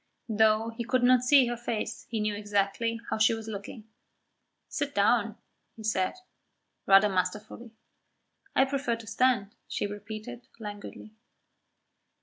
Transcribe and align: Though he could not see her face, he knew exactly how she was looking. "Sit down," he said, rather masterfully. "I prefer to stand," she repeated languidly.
Though 0.29 0.69
he 0.71 0.83
could 0.83 1.03
not 1.03 1.21
see 1.21 1.45
her 1.45 1.55
face, 1.55 2.07
he 2.09 2.19
knew 2.19 2.33
exactly 2.33 2.99
how 3.11 3.19
she 3.19 3.35
was 3.35 3.47
looking. 3.47 3.87
"Sit 4.67 4.95
down," 4.95 5.37
he 5.75 5.83
said, 5.83 6.15
rather 6.87 7.07
masterfully. 7.07 7.69
"I 8.55 8.65
prefer 8.65 8.95
to 8.95 9.05
stand," 9.05 9.53
she 9.67 9.85
repeated 9.85 10.47
languidly. 10.57 11.13